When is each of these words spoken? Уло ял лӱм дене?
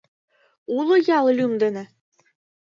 Уло 0.77 0.95
ял 1.17 1.25
лӱм 1.37 1.53
дене? 1.61 1.83